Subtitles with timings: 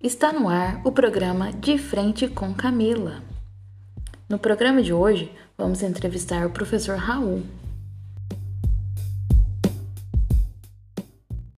[0.00, 3.20] Está no ar o programa De Frente com Camila.
[4.28, 7.42] No programa de hoje, vamos entrevistar o professor Raul.